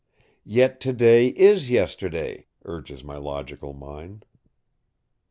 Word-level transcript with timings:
"Yet 0.47 0.79
to 0.81 0.93
day 0.93 1.27
is 1.27 1.69
yesterday," 1.69 2.47
urges 2.65 3.03
my 3.03 3.17
logical 3.17 3.73
mind. 3.73 4.25